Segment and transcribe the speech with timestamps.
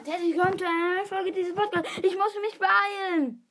[0.00, 1.98] und herzlich willkommen zu einer neuen Folge dieses Podcasts.
[1.98, 3.46] Ich muss mich beeilen.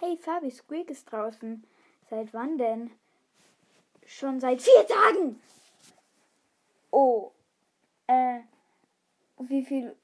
[0.00, 1.62] Hey Fabi, Squeak ist draußen.
[2.08, 2.90] Seit wann denn?
[4.06, 5.42] Schon seit vier Tagen.
[6.90, 7.32] Oh.
[8.06, 8.40] Äh.
[9.40, 9.94] Wie viel?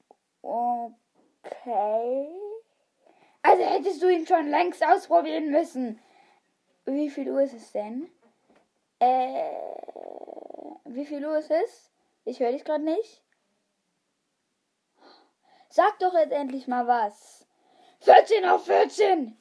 [0.43, 2.27] Okay.
[3.41, 5.99] Also hättest du ihn schon längst ausprobieren müssen.
[6.85, 8.07] Wie viel Uhr ist es denn?
[8.99, 9.49] Äh.
[10.85, 11.89] Wie viel Uhr ist es?
[12.25, 13.23] Ich höre dich gerade nicht.
[15.69, 17.45] Sag doch jetzt endlich mal was.
[18.01, 19.37] 14 auf 14.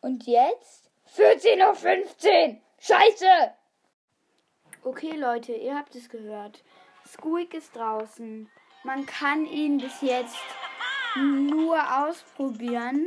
[0.00, 0.90] Und jetzt?
[1.04, 2.60] 14 auf 15.
[2.78, 3.54] Scheiße.
[4.82, 6.64] Okay, Leute, ihr habt es gehört.
[7.06, 8.50] Squeak ist draußen.
[8.84, 10.36] Man kann ihn bis jetzt
[11.16, 13.06] nur ausprobieren.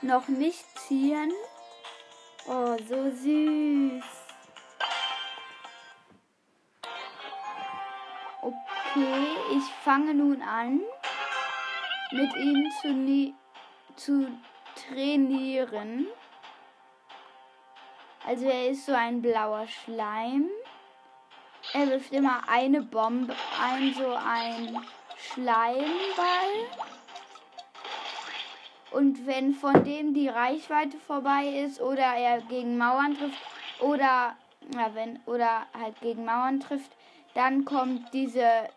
[0.00, 1.32] Noch nicht ziehen.
[2.46, 4.04] Oh, so süß.
[8.96, 10.80] Okay, ich fange nun an,
[12.12, 13.34] mit ihm zu,
[13.94, 14.26] zu
[14.74, 16.06] trainieren.
[18.26, 20.48] Also er ist so ein blauer Schleim.
[21.74, 24.78] Er wirft immer eine Bombe ein, so ein
[25.18, 26.54] Schleimball.
[28.92, 33.42] Und wenn von dem die Reichweite vorbei ist oder er gegen Mauern trifft
[33.80, 34.36] oder
[34.72, 36.92] ja, wenn oder halt gegen Mauern trifft,
[37.34, 38.70] dann kommt diese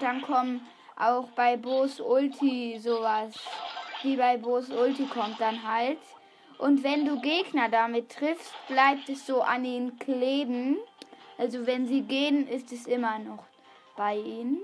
[0.00, 3.34] dann kommen auch bei Bo's Ulti sowas
[4.04, 5.98] wie bei Bo's Ulti kommt dann halt.
[6.58, 10.76] Und wenn du Gegner damit triffst, bleibt es so an ihnen kleben.
[11.38, 13.44] Also wenn sie gehen, ist es immer noch
[13.96, 14.62] bei ihnen.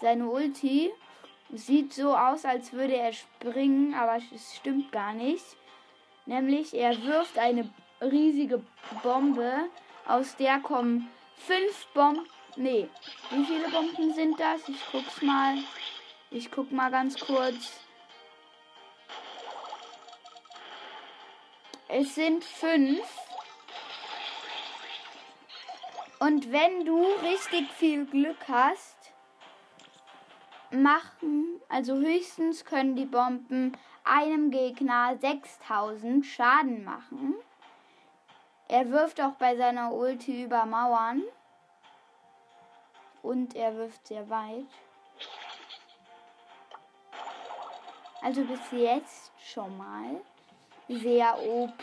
[0.00, 0.90] Seine Ulti
[1.50, 5.44] sieht so aus, als würde er springen, aber es stimmt gar nicht.
[6.26, 7.68] Nämlich er wirft eine
[8.00, 8.62] riesige
[9.02, 9.52] Bombe,
[10.06, 12.26] aus der kommen fünf Bomben.
[12.56, 12.88] Nee,
[13.30, 14.68] wie viele Bomben sind das?
[14.68, 15.56] Ich guck's mal.
[16.30, 17.80] Ich guck mal ganz kurz.
[21.88, 23.06] Es sind fünf.
[26.18, 28.96] Und wenn du richtig viel Glück hast,
[30.70, 37.34] machen, also höchstens können die Bomben einem Gegner 6000 Schaden machen.
[38.68, 41.22] Er wirft auch bei seiner Ulti über Mauern.
[43.22, 44.66] Und er wirft sehr weit.
[48.20, 50.20] Also bis jetzt schon mal
[50.88, 51.82] sehr OP.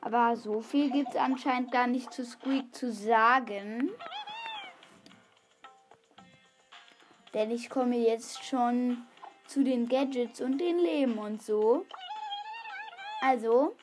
[0.00, 3.90] Aber so viel gibt es anscheinend gar nicht zu Squeak zu sagen.
[7.34, 9.06] Denn ich komme jetzt schon
[9.46, 11.86] zu den Gadgets und den Leben und so.
[13.20, 13.74] Also,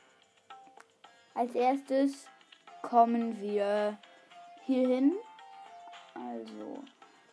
[1.33, 2.27] als erstes
[2.81, 3.97] kommen wir
[4.65, 5.13] hierhin.
[6.13, 6.83] Also,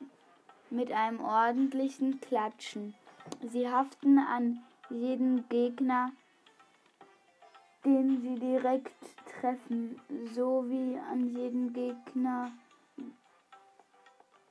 [0.70, 2.94] mit einem ordentlichen Klatschen.
[3.42, 6.12] Sie haften an jeden Gegner,
[7.84, 8.94] den sie direkt
[9.40, 10.00] treffen,
[10.34, 12.52] sowie an jeden Gegner,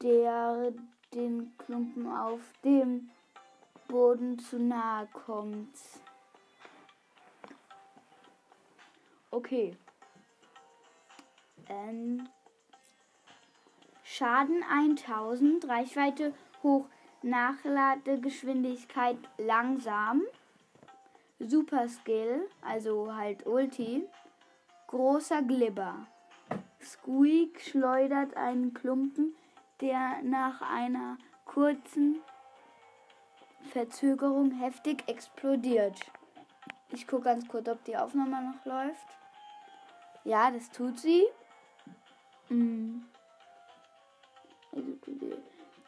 [0.01, 0.73] der
[1.13, 3.09] den Klumpen auf dem
[3.87, 5.75] Boden zu nahe kommt.
[9.31, 9.75] Okay.
[11.67, 12.27] Ähm,
[14.19, 16.87] Schaden 1000, Reichweite hoch
[17.21, 20.23] Nachladegeschwindigkeit langsam.
[21.39, 24.03] Super Skill, also halt Ulti.
[24.87, 26.05] Großer Glibber.
[26.83, 29.37] Squeak schleudert einen Klumpen,
[29.79, 32.19] der nach einer kurzen
[33.71, 35.97] Verzögerung heftig explodiert.
[36.89, 39.07] Ich gucke ganz kurz, ob die Aufnahme noch läuft.
[40.25, 41.23] Ja, das tut sie.
[42.49, 43.03] Mm.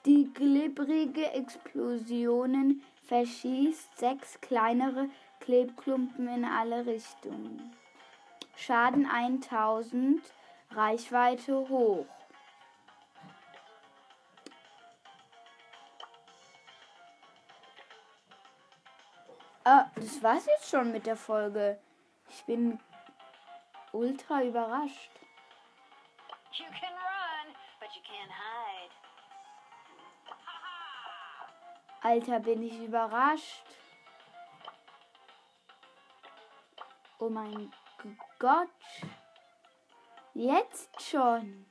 [0.06, 7.76] Die glibbrige Explosionen verschießt sechs kleinere Klebklumpen in alle Richtungen.
[8.56, 10.22] Schaden 1000,
[10.72, 12.06] Reichweite hoch.
[19.64, 21.80] Ah, das war's jetzt schon mit der Folge.
[22.30, 22.80] Ich bin
[23.92, 25.12] ultra überrascht.
[32.02, 33.64] Alter, bin ich überrascht.
[37.20, 37.72] Oh mein
[38.40, 38.70] Gott.
[40.34, 41.66] Jetzt schon.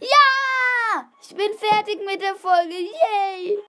[0.00, 1.12] Ja!
[1.20, 2.74] Ich bin fertig mit der Folge.
[2.74, 3.58] Yay!